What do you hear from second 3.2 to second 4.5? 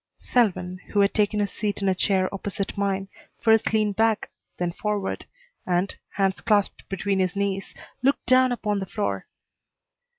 first leaned back,